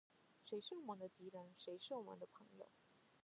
[0.49, 1.53] 谁是我们的敌人？
[1.59, 2.65] 谁是我们的朋友？